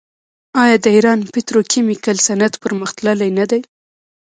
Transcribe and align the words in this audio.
آیا 0.63 0.77
د 0.83 0.87
ایران 0.95 1.19
پتروکیمیکل 1.33 2.17
صنعت 2.27 2.53
پرمختللی 2.63 3.29
نه 3.39 3.45
دی؟ 3.49 3.59